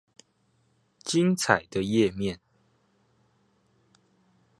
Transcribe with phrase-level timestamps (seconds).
[1.03, 2.39] 精彩的頁面